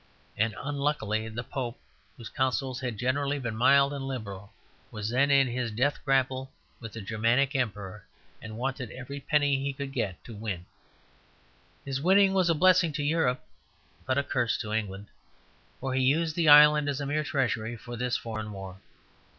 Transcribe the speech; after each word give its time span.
And 0.35 0.55
unluckily 0.59 1.29
the 1.29 1.43
Pope, 1.43 1.79
whose 2.17 2.27
counsels 2.29 2.79
had 2.79 2.97
generally 2.97 3.37
been 3.37 3.55
mild 3.55 3.93
and 3.93 4.07
liberal, 4.07 4.51
was 4.89 5.11
then 5.11 5.29
in 5.29 5.45
his 5.45 5.69
death 5.69 6.03
grapple 6.03 6.51
with 6.79 6.93
the 6.93 7.01
Germanic 7.01 7.55
Emperor 7.55 8.03
and 8.41 8.57
wanted 8.57 8.89
every 8.89 9.19
penny 9.19 9.57
he 9.61 9.73
could 9.73 9.91
get 9.91 10.23
to 10.23 10.33
win. 10.33 10.65
His 11.85 12.01
winning 12.01 12.33
was 12.33 12.49
a 12.49 12.55
blessing 12.55 12.91
to 12.93 13.03
Europe, 13.03 13.45
but 14.07 14.17
a 14.17 14.23
curse 14.23 14.57
to 14.61 14.73
England, 14.73 15.05
for 15.79 15.93
he 15.93 16.01
used 16.01 16.35
the 16.35 16.49
island 16.49 16.89
as 16.89 16.99
a 16.99 17.05
mere 17.05 17.23
treasury 17.23 17.77
for 17.77 17.95
this 17.95 18.17
foreign 18.17 18.51
war. 18.51 18.77